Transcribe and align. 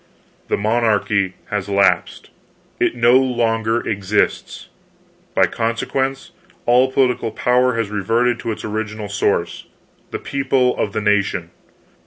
The 0.47 0.57
monarchy 0.57 1.35
has 1.51 1.69
lapsed, 1.69 2.31
it 2.79 2.95
no 2.95 3.17
longer 3.19 3.87
exists. 3.87 4.67
By 5.35 5.45
consequence, 5.45 6.31
all 6.65 6.91
political 6.91 7.29
power 7.29 7.75
has 7.75 7.91
reverted 7.91 8.39
to 8.39 8.51
its 8.51 8.65
original 8.65 9.09
source, 9.09 9.67
the 10.09 10.17
people 10.17 10.75
of 10.75 10.93
the 10.93 11.01
nation. 11.01 11.51